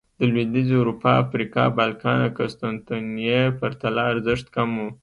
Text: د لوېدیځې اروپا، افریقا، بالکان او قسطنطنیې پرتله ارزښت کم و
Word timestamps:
د 0.19 0.21
لوېدیځې 0.33 0.75
اروپا، 0.79 1.11
افریقا، 1.23 1.63
بالکان 1.79 2.17
او 2.25 2.33
قسطنطنیې 2.37 3.41
پرتله 3.59 4.01
ارزښت 4.13 4.45
کم 4.55 4.69
و 4.79 4.83